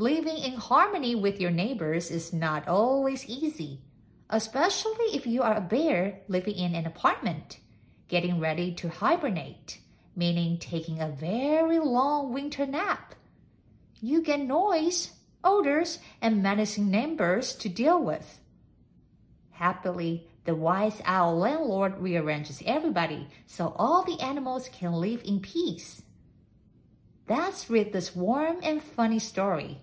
[0.00, 3.82] Living in harmony with your neighbors is not always easy,
[4.30, 7.58] especially if you are a bear living in an apartment,
[8.08, 9.78] getting ready to hibernate,
[10.16, 13.14] meaning taking a very long winter nap.
[14.00, 15.10] You get noise,
[15.44, 18.40] odors, and menacing neighbors to deal with.
[19.50, 26.00] Happily, the wise owl landlord rearranges everybody so all the animals can live in peace.
[27.28, 29.82] Let's read this warm and funny story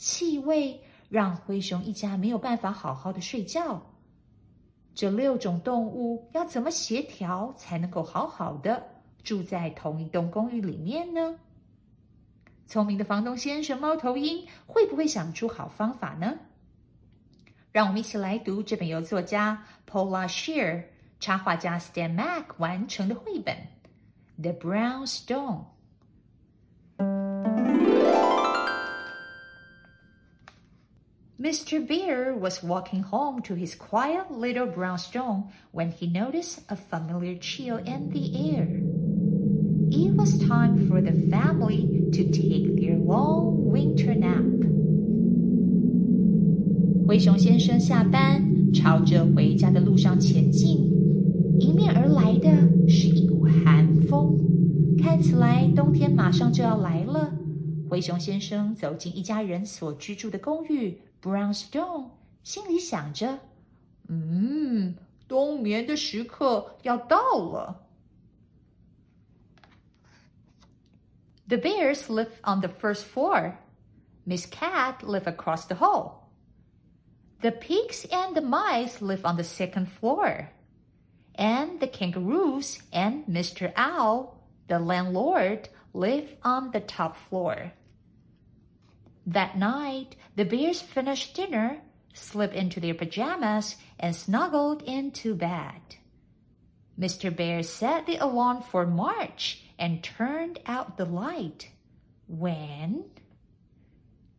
[0.00, 3.82] 气味让灰熊一家没有办法好好的睡觉。
[4.94, 8.82] 这六种动物要怎么协调才能够好好的
[9.22, 11.38] 住在同一栋公寓里面呢？
[12.66, 16.34] 聪明的房东先生猫头鹰会不会想出好方法呢？
[17.70, 20.82] 让我们一起来读这本由作家 Paula Shear、
[21.20, 23.54] 插画家 Stan Mack 完成的绘本
[24.42, 25.58] 《The Brown Stone》。
[31.39, 31.85] Mr.
[31.85, 37.77] Bear was walking home to his quiet little brownstone when he noticed a familiar chill
[37.77, 38.67] in the air.
[39.91, 44.43] It was time for the family to take their long winter nap.
[47.05, 48.41] 灰熊先生下班，
[48.73, 50.89] 朝着回家的路上前进。
[51.59, 52.49] 迎面而来的
[52.87, 54.37] 是一股寒风，
[54.97, 57.31] 看起来冬天马上就要来了。
[57.89, 60.97] 灰熊先生走进一家人所居住的公寓。
[61.21, 62.09] Brownstone
[62.43, 64.95] 心里想着：“嗯，
[65.27, 67.81] 冬眠的时刻要到了。”
[71.47, 73.57] The bears live on the first floor.
[74.25, 76.23] Miss Cat live across the hall.
[77.41, 80.49] The pigs and the mice live on the second floor.
[81.35, 83.71] And the kangaroos and Mr.
[83.75, 87.73] Owl, the landlord, live on the top floor.
[89.30, 91.82] That night, the bears finished dinner,
[92.12, 95.98] slipped into their pajamas, and snuggled into bed.
[96.98, 97.34] Mr.
[97.34, 101.68] Bear set the alarm for March and turned out the light.
[102.26, 103.04] When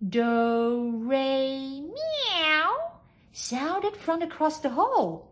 [0.05, 2.91] Do Re Meow
[3.31, 5.31] sounded from across the hall.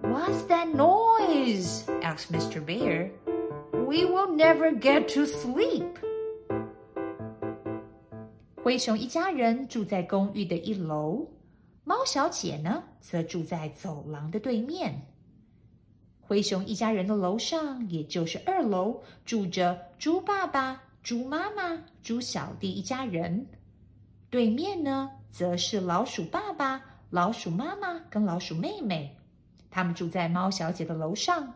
[0.00, 1.88] What's that noise?
[2.02, 2.64] asked Mr.
[2.64, 3.10] Bear.
[3.72, 5.98] We will never get to sleep.
[8.64, 11.28] 灰熊一家人住在公寓的一楼，
[11.84, 15.02] 猫小姐呢则住在走廊的对面。
[16.22, 23.46] 灰熊一家人的楼上，也就是二楼，住着猪爸爸、猪妈妈、猪小弟一家人。
[24.30, 29.14] 对面呢，则是老鼠爸爸、老鼠妈妈跟老鼠妹妹，
[29.70, 31.52] 他们住在猫小姐的楼上。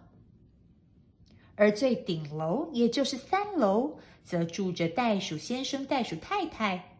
[1.54, 6.96] 而最顶楼，也就是三楼，则住着袋鼠先生、袋鼠太太。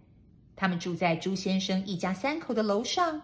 [0.60, 3.22] 他们住在朱先生一家三口的楼上，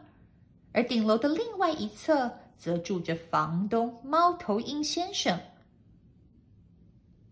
[0.71, 5.37] 而顶楼的另外一侧则住着房东猫头鹰先生。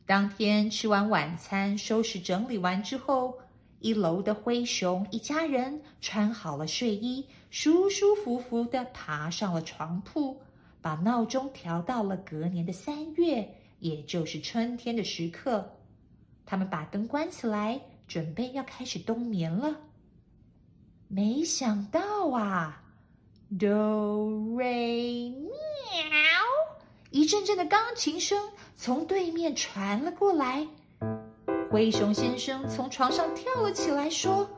[0.05, 3.39] 当天吃完晚餐、收拾整理完之后，
[3.79, 10.37] 一楼的灰熊一家人穿好了睡衣，舒舒服服的爬上了床铺，
[10.81, 13.49] 把闹钟调到了隔年的三月，
[13.79, 15.65] 也就是春天的时刻。
[16.45, 19.77] 他们把灯关起来，准备要开始冬眠了。
[21.15, 22.81] 没想到啊
[23.59, 25.45] ，do re 喵，
[27.11, 30.67] 一阵阵的钢琴声从对面传了过来。
[31.71, 34.49] 灰熊先生从床上跳了起来，说：“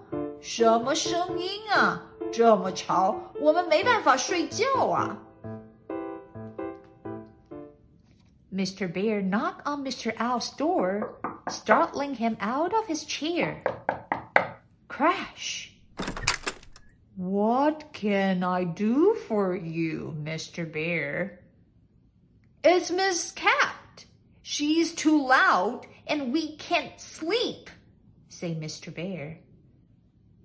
[0.41, 2.01] 什么声音啊？
[2.33, 5.19] 这么吵，我们没办法睡觉啊！”
[8.55, 8.87] Mr.
[8.87, 10.15] Bear knocked on Mr.
[10.19, 11.15] Owl's door,
[11.49, 13.57] startling him out of his chair.
[14.87, 15.74] Crash!
[17.17, 20.71] What can I do for you, Mr.
[20.71, 21.39] Bear?
[22.65, 24.05] It's Miss Cat.
[24.43, 27.71] She's too loud and we can't sleep,
[28.29, 28.93] say Mr.
[28.93, 29.39] Bear.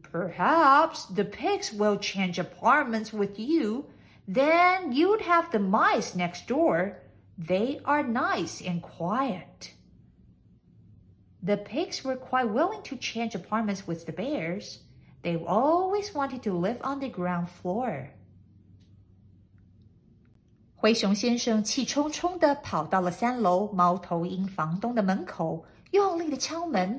[0.04, 3.88] Perhaps the pigs will change apartments with you.
[4.27, 7.01] Then you'd have the mice next door.
[7.36, 9.74] They are nice and quiet.
[11.42, 14.83] The pigs were quite willing to change apartments with the bears.
[15.21, 18.07] They've always wanted to live on the ground floor.
[20.75, 26.95] 灰熊先生气冲冲地跑到了三楼猫头鹰房东的门口，用力地敲门，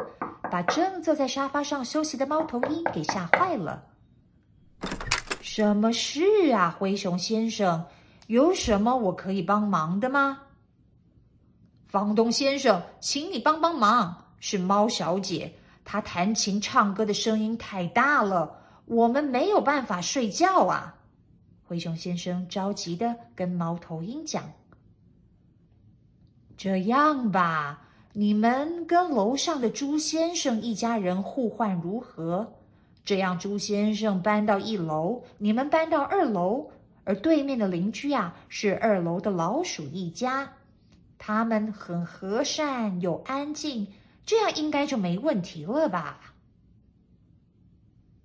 [0.51, 3.83] 把正坐在沙发上休息的猫头鹰给吓坏了。
[5.41, 7.87] 什么事啊，灰熊先生？
[8.27, 10.43] 有什么我可以帮忙的吗？
[11.89, 14.27] 房东先生，请你帮帮忙。
[14.39, 15.53] 是猫小姐。
[15.93, 20.95] 他弹琴唱歌的声音太大了，我们没有办法睡觉啊！
[21.67, 24.45] 灰熊先生着急的跟猫头鹰讲
[26.57, 32.53] ：“这样吧，你们跟楼上的猪先生一家人互换如何？
[33.05, 36.71] 这样猪先生搬到一楼，你们搬到二楼，
[37.03, 40.53] 而对面的邻居啊是二楼的老鼠一家，
[41.19, 43.89] 他们很和善又安静。”
[44.30, 46.34] 这样应该就没问题了吧？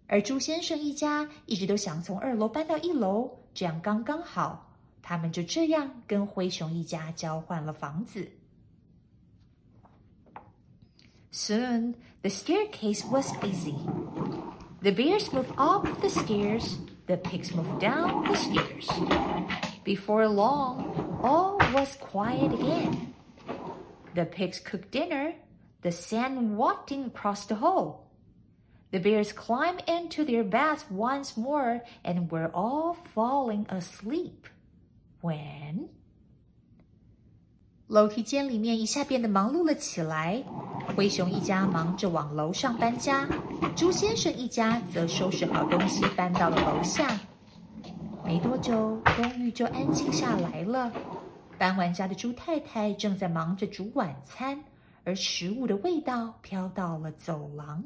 [0.06, 4.66] 而猪先生一家一直都想从二楼搬到一楼，这样刚刚好。
[5.02, 8.30] 他们就这样跟灰熊一家交换了房子。
[11.32, 13.76] Soon the staircase was busy.
[14.82, 16.76] The bears moved up the stairs.
[17.06, 18.88] The pigs moved down the stairs.
[19.84, 20.84] Before long,
[21.22, 23.12] all was quiet again.
[24.14, 25.34] The pigs cooked dinner
[25.84, 28.06] the sand wafting across the hole.
[28.90, 34.48] The bears climbed into their beds once more and were all falling asleep.
[35.22, 35.88] When
[37.86, 40.42] 楼梯间里面一下变得忙碌了起来。
[40.96, 43.28] 灰熊一家忙着往楼上搬家，
[43.76, 47.18] 猪先生一家则收拾好东西搬到了楼下。
[48.24, 50.92] 没多久，公寓就安静下来了。
[51.58, 54.62] 搬完家的猪太太正在忙着煮晚餐。
[55.04, 57.84] 而食物的味道飘到了走廊，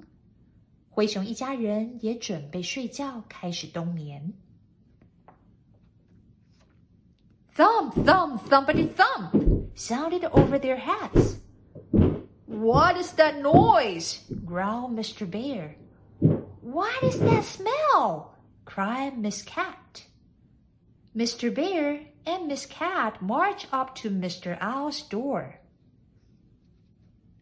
[0.90, 4.34] 灰熊一家人也准备睡觉，开始冬眠。
[7.56, 9.32] Thump, thump, thumpity thump
[9.76, 11.38] sounded over their heads.
[12.46, 14.18] What is that noise?
[14.44, 15.24] growled Mr.
[15.24, 15.76] Bear.
[16.60, 18.34] What is that smell?
[18.64, 20.04] cried Miss Cat.
[21.14, 21.54] Mr.
[21.54, 24.58] Bear and Miss Cat marched up to Mr.
[24.60, 25.60] Owl's door.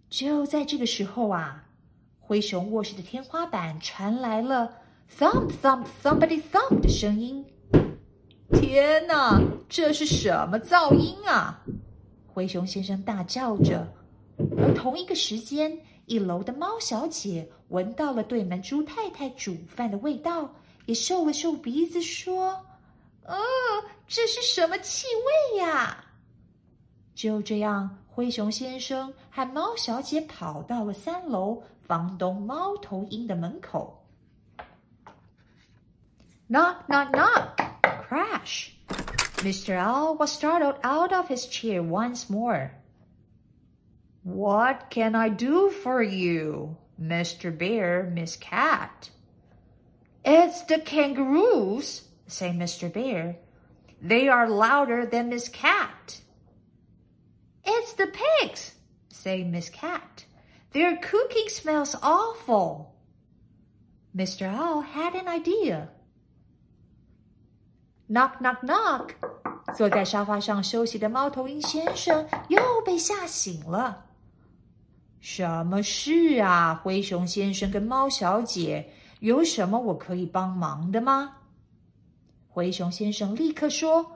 [0.10, 1.66] 就在这个时候啊，
[2.20, 4.74] 灰熊卧室的天花板传来了
[5.18, 7.46] thump thump thumpity thump 的声音。
[8.54, 11.62] 天哪，这是什么噪音啊？
[12.26, 13.86] 灰熊先生大叫着。
[14.58, 20.50] 而同一个时间，一楼的猫小姐闻到了对门猪太太煮饭的味道，
[20.86, 22.58] 也嗅了嗅鼻子，说
[23.26, 23.36] ：“呃，
[24.08, 25.08] 这是什么气
[25.52, 26.06] 味呀？”
[27.14, 27.98] 就这样。
[28.17, 34.07] 灰熊先生和猫小姐跑到了三楼房东猫头鹰的门口。
[36.49, 37.57] Knock, knock, knock!
[38.09, 38.73] Crash!
[39.43, 39.75] Mr.
[39.77, 42.73] Owl was startled out of his chair once more.
[44.23, 47.51] What can I do for you, Mr.
[47.51, 49.11] Bear, Miss Cat?
[50.25, 52.93] It's the kangaroos, said Mr.
[52.93, 53.37] Bear.
[54.01, 56.21] They are louder than Miss Cat.
[57.67, 58.73] It's the pigs,
[59.09, 60.25] said Miss Cat.
[60.73, 62.93] Their cooking smells awful.
[64.15, 64.47] Mr.
[64.47, 65.89] Owl had an idea.
[68.09, 69.11] Knock, knock, knock！
[69.75, 74.07] 坐在沙发上休息的猫头鹰先生又被吓醒了。
[75.21, 78.93] 什么事啊，灰熊先生跟猫小姐？
[79.21, 81.37] 有什么我可以帮忙的吗？
[82.49, 84.16] 灰熊先生立刻说。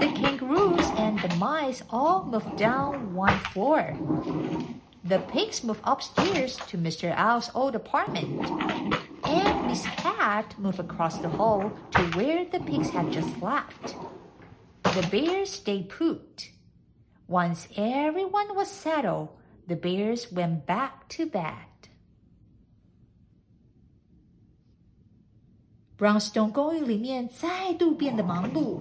[0.00, 3.96] The kangaroos and the mice all moved down one floor.
[5.04, 7.14] The pigs moved upstairs to Mr.
[7.16, 8.42] Owl's old apartment.
[9.24, 13.96] and Miss Cat moved across the hall to where the pigs had just left.
[14.82, 16.50] The bears stayed put.
[17.28, 19.30] Once everyone was settled,
[19.66, 21.66] the bears went back to bed.
[25.98, 28.80] Brownstone 公寓里面再度变得忙碌。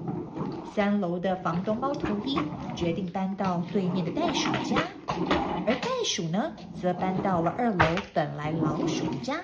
[0.65, 2.43] 三楼的房东猫头鹰
[2.75, 4.81] 决定搬到对面的袋鼠家，
[5.67, 9.41] 而袋鼠呢，则搬到了二楼本来老鼠家。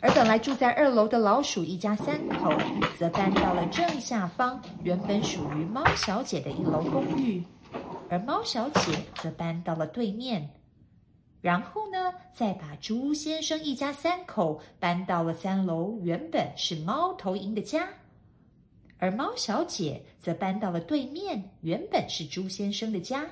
[0.00, 2.52] 而本来住在二楼的老鼠一家三口，
[2.96, 7.42] 则搬到了正下方原本属于猫小姐的一楼公寓，
[8.08, 10.50] 而猫小姐则搬到了对面。
[11.40, 17.88] 然后呢，再把猪先生一家三口搬到了三楼，原本是猫头鹰的家，
[18.97, 23.29] 而猫小姐则搬到了对面，原本是猪先生的家。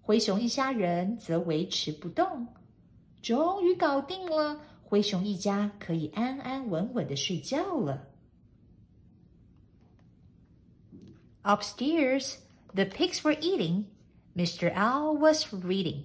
[0.00, 2.46] 灰熊一家人则维持不动，
[3.20, 8.08] 终于搞定了，灰熊一家可以安安稳稳的睡觉了。
[11.42, 12.36] Upstairs,
[12.74, 13.84] the pigs were eating.
[14.36, 14.72] Mr.
[14.74, 16.04] Owl was reading.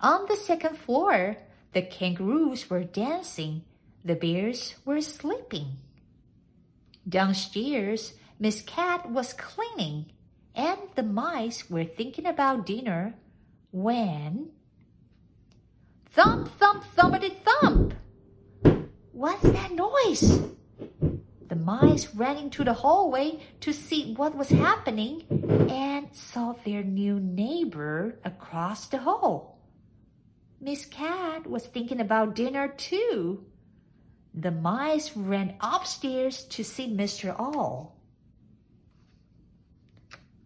[0.00, 1.36] On the second floor,
[1.72, 3.62] the kangaroos were dancing.
[4.04, 5.78] The bears were sleeping.
[7.07, 10.11] Downstairs, Miss Cat was cleaning,
[10.55, 13.15] and the mice were thinking about dinner
[13.71, 14.51] when.
[16.09, 17.93] Thump, thump, thumpity thump!
[19.11, 20.41] What's that noise?
[21.47, 25.23] The mice ran into the hallway to see what was happening
[25.69, 29.59] and saw their new neighbor across the hall.
[30.59, 33.45] Miss Cat was thinking about dinner too.
[34.33, 37.35] The mice ran upstairs to see Mr.
[37.35, 37.89] Owl.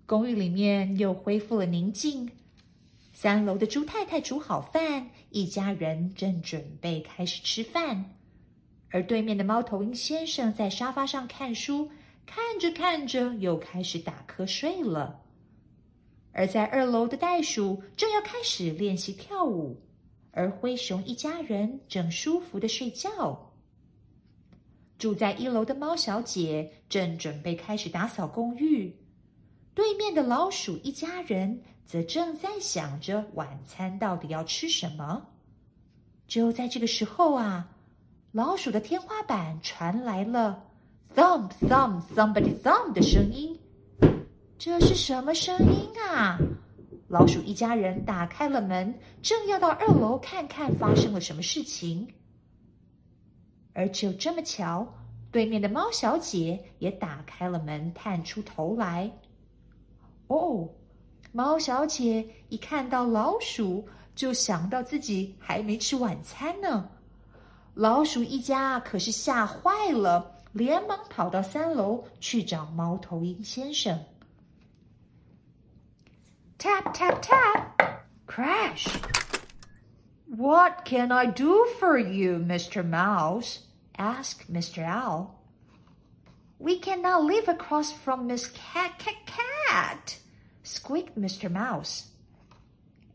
[0.08, 2.32] 公寓里面又恢复了宁静。
[3.14, 8.16] 三楼的猪太太煮好饭，一家人正准备开始吃饭。
[8.90, 11.92] 而对面的猫头鹰先生在沙发上看书，
[12.26, 15.22] 看着看着又开始打瞌睡了。
[16.32, 19.82] 而在二楼的袋鼠正要开始练习跳舞。
[20.32, 23.45] 而灰熊一家人正舒服的睡觉。
[24.98, 28.96] 住在一楼的猫小姐正准备开始打扫公寓，
[29.74, 35.22] 对面的老鼠一家人则正在想着晚餐到底要吃什么。
[36.28, 37.68] 就在这个时候啊，
[38.32, 40.64] 老鼠的天花板传来了
[41.14, 43.60] “thump thump somebody thump” 的声音。
[44.58, 46.40] 这是什么声音啊？
[47.08, 52.08] 老鼠一家人打开了门，正要到二楼看看发生了什么事情，
[53.76, 54.88] 而就这么巧，
[55.32, 59.12] 对面的猫小姐也打开了门，探出头来。
[60.28, 60.68] 哦，
[61.34, 66.90] 猫小姐一看到老鼠，就想到自己还没吃晚餐呢。
[67.74, 74.00] 老鼠一家可是吓坏了，连忙跑到三楼去找猫头鹰先生。
[76.58, 77.76] Tap, tap, tap.
[78.26, 78.88] Crash.
[80.26, 82.82] What can I do for you, Mr.
[82.82, 83.65] Mouse?
[83.99, 84.85] asked Mr.
[84.85, 85.35] Owl.
[86.59, 90.19] We cannot live across from Miss Cat, Cat, Cat,
[90.63, 91.51] squeaked Mr.
[91.51, 92.09] Mouse.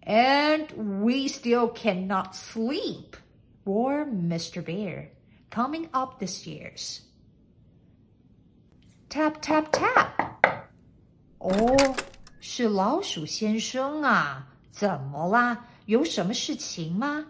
[0.04, 3.18] And we still cannot sleep,
[3.66, 4.64] roared Mr.
[4.64, 5.12] Bear,
[5.50, 7.02] coming up the stairs.
[9.10, 10.42] Tap, tap, tap.
[11.40, 11.96] Oh,
[12.40, 15.66] 是老鼠先生啊，怎么啦？
[15.86, 17.26] 有什么事情吗？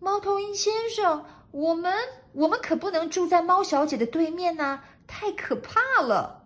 [0.00, 1.93] 猫头鹰先生， 我们
[2.33, 6.43] 我们可不能住在猫小姐的对面呐，太可怕了。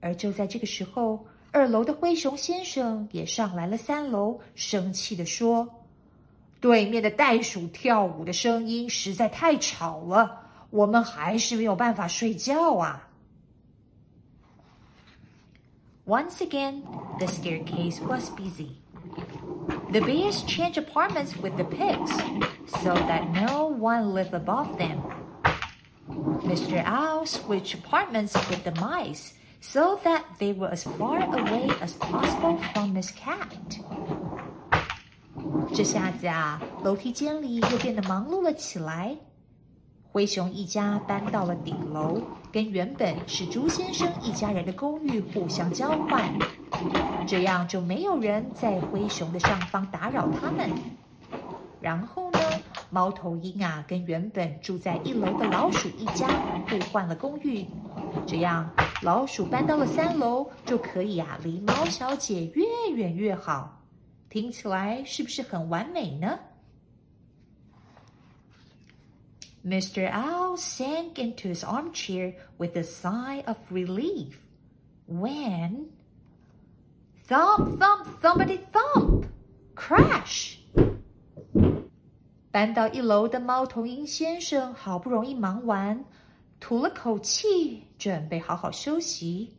[0.00, 5.68] 而就在这个时候，二楼的灰熊先生也上来了三楼，生气的说
[6.60, 13.08] ：“对面的袋鼠跳舞的声音实在太吵了，我们还是没有办法睡觉啊。”
[16.04, 16.82] Once again,
[17.18, 18.81] the staircase was busy.
[19.91, 22.11] The bears changed apartments with the pigs
[22.81, 25.01] so that no one lived above them.
[26.43, 26.83] Mr.
[26.85, 32.57] Owl switched apartments with the mice so that they were as far away as possible
[32.73, 33.81] from Miss Cat.
[35.73, 39.17] 这下子啊，楼梯间里又变得忙碌了起来。
[40.09, 46.33] 灰熊一家搬到了顶楼，跟原本是猪先生一家人的公寓互相交换，
[47.27, 50.69] 这样就没有人在灰熊的上方打扰他们。
[51.79, 52.39] 然后呢，
[52.89, 56.27] 猫头鹰啊跟原本住在一楼的老鼠一家
[56.67, 57.65] 互换了公寓，
[58.25, 58.69] 这样
[59.03, 62.65] 老鼠搬到了三楼，就可以啊离猫小姐越
[62.95, 63.81] 远越好。
[64.29, 66.39] 听起来是不是很完美呢？
[69.63, 70.09] Mr.
[70.11, 74.37] Owl sank into his armchair with a sigh of relief
[75.07, 75.87] when
[77.27, 79.23] thump, thump, thumpity thump,
[79.75, 80.57] crash.
[82.51, 86.03] 搬到一楼的猫头鹰先生好不容易忙完，
[86.59, 89.55] 吐了口气，准备好好休息。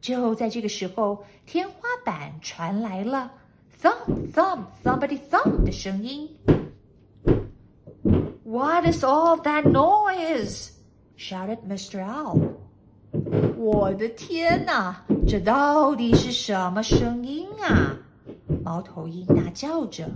[0.00, 3.32] 就在这个时候，天花板传来了
[3.80, 6.28] thump thump thumpity thump 的声音。
[8.44, 10.70] What is all that noise?
[11.16, 12.04] shouted Mr.
[12.04, 12.54] Owl.
[13.56, 17.96] 我的天哪，这到底是什么声音啊？
[18.64, 20.08] 猫头鹰大叫着。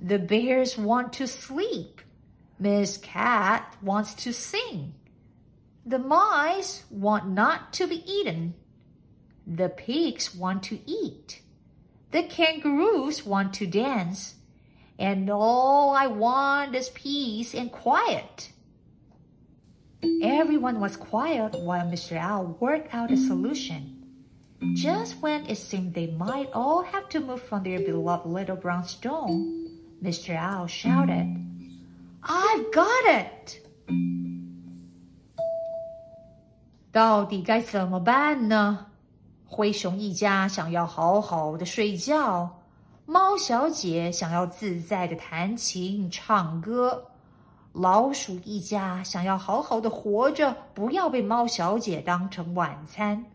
[0.00, 2.00] The bears want to sleep.
[2.58, 4.92] Miss Cat wants to sing.
[5.84, 8.52] The mice want not to be eaten.
[9.46, 11.40] The pigs want to eat.
[12.10, 14.34] The kangaroos want to dance.
[14.98, 18.50] And all I want is peace and quiet.
[20.22, 22.16] Everyone was quiet while Mr.
[22.18, 23.94] Owl worked out a solution.
[24.74, 28.84] Just when it seemed they might all have to move from their beloved little brown
[28.84, 29.68] stone,
[30.02, 30.36] Mr.
[30.36, 31.26] Owl shouted,
[32.22, 33.60] I've got it!
[36.90, 38.86] 到底该怎么办呢？
[39.46, 42.62] 灰熊一家想要好好的睡觉，
[43.06, 47.06] 猫小姐想要自在的弹琴唱歌，
[47.73, 53.25] 老鼠一家想要好好的活着，不要被猫小姐当成晚餐。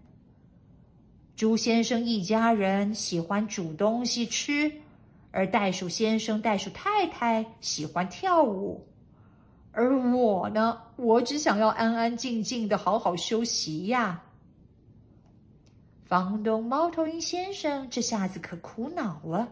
[1.35, 4.71] 猪先生一家人喜欢煮东西吃，
[5.33, 8.87] 而袋鼠先生、袋鼠太太喜欢跳舞。
[9.73, 14.23] 而我呢，我只想要安安静静的好好休息呀。
[16.05, 19.49] 房东猫头鹰先生这下子可苦恼了，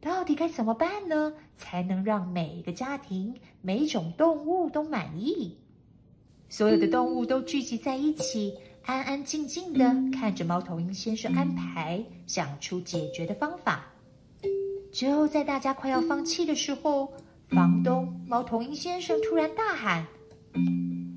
[0.00, 1.32] 到底该怎么办呢？
[1.56, 5.56] 才能让每个家庭、每种动物都满意？
[6.48, 13.84] 所有的动物都聚集在一起，安安静静的看着猫头鹰先生安排，想出解决的方法。
[14.92, 17.12] 就在大家快要放弃的时候。
[17.50, 20.06] 房东猫头鹰先生突然大喊：“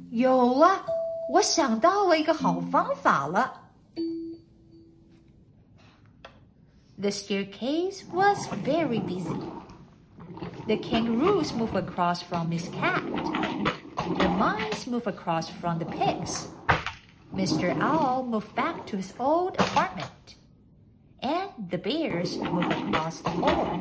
[0.10, 0.84] 有了！
[1.32, 3.62] 我想到了一个好方法了。”
[6.99, 9.41] The staircase was very busy.
[10.67, 13.03] The kangaroos moved across from Miss Cat.
[14.19, 16.49] The mice moved across from the pigs.
[17.35, 17.79] Mr.
[17.81, 20.37] Owl moved back to his old apartment.
[21.23, 23.81] And the bears moved across the hall.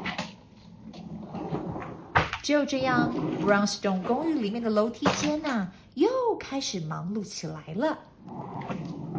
[2.44, 6.08] 就这样，Brownstone 公寓里面的楼梯间呐，又
[6.40, 7.98] 开始忙碌起来了。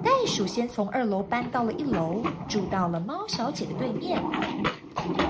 [0.04, 4.20] 袋鼠先从二楼搬到了一楼，住到了猫小姐的对面；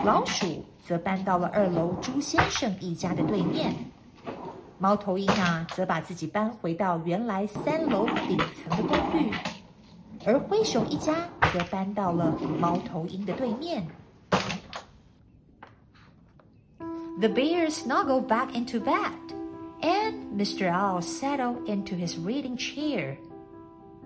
[0.04, 3.72] 老鼠则搬到了二楼猪先生一家的对面；
[4.80, 9.32] 猫头鹰啊，则把自己搬回到原来三楼顶层的公寓；
[10.26, 11.14] 而灰熊一家
[11.52, 13.86] 则搬到了猫头鹰的对面。
[17.20, 19.14] The bear snuggled back into bed,
[19.82, 20.68] and Mr.
[20.72, 23.18] Owl settled into his reading chair.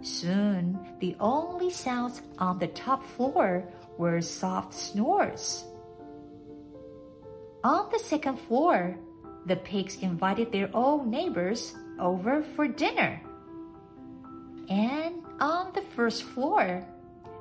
[0.03, 3.65] Soon, the only sounds on the top floor
[3.99, 5.65] were soft snores.
[7.63, 8.99] On the second floor,
[9.47, 13.23] the pigs invited their old neighbors over for dinner.
[14.69, 16.85] And on the first floor,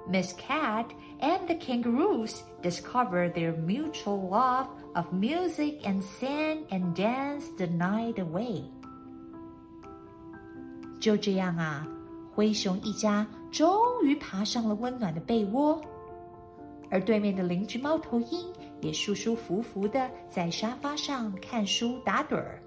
[0.08, 7.50] Miss Cat and the kangaroos discovered their mutual love of music and sang and dance
[7.58, 8.64] the night away。
[11.00, 11.88] 就这样啊，
[12.37, 15.81] 灰熊一家终于爬上了温暖的被窝，
[16.91, 22.63] 而对面的邻居猫头鹰也舒舒服服的在沙发上看书打盹儿。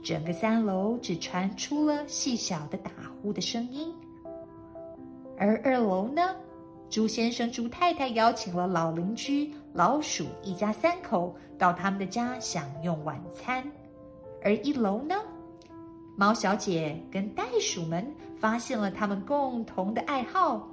[0.00, 3.92] 整个三楼只传出了细小的打呼的声音，
[5.36, 6.36] 而二楼呢？
[6.88, 13.62] 猪先生、猪太太邀请了老邻居老鼠一家三口到他们的家享用晚餐，
[14.42, 15.16] 而一楼呢，
[16.16, 18.06] 猫小姐跟袋鼠们
[18.38, 20.68] 发现了他们共同的爱好。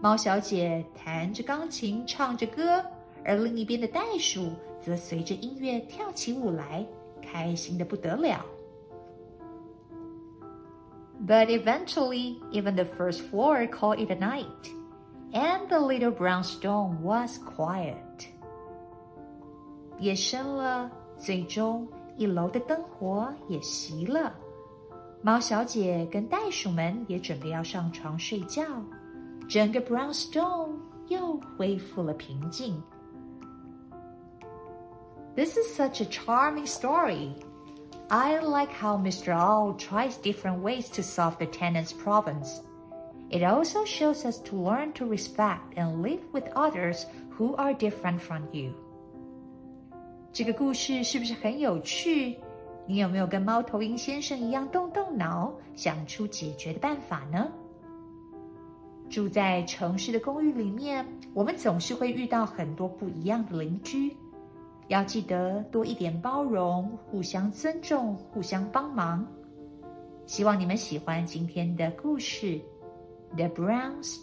[0.00, 2.84] 猫小姐弹着钢琴，唱着歌，
[3.24, 6.86] 而另一边的袋鼠则随着音乐跳起舞来，
[7.20, 8.44] 开心的不得了。
[11.26, 14.70] But eventually, even the first floor called it a night.
[15.32, 17.96] and the little brown stone was quiet.
[19.98, 24.32] 夜深了，最终一楼的灯火也熄了。
[25.21, 28.63] 猫小姐跟袋鼠们也准备要上床睡觉，
[29.49, 30.71] 整个 Brownstone
[31.07, 32.81] 又恢复了平静。
[35.35, 37.31] This is such a charming story.
[38.07, 39.33] I like how Mr.
[39.33, 42.61] Owl tries different ways to solve the tenant's problems.
[43.31, 48.19] It also shows us to learn to respect and live with others who are different
[48.19, 48.71] from you.
[50.31, 52.37] 这个故事是不是很有趣？
[52.86, 57.46] 你有没有跟猫头鹰先生一样动动脑，想出解决的办法呢？
[59.08, 64.16] 住在城市的公寓里面，我们总是会遇到很多不一样的邻居。
[64.88, 69.26] 要记得多一点包容，互相尊重，互相帮忙。
[70.26, 72.46] 希望你们喜欢今天的故事，
[73.36, 74.22] 《The Brownstone》。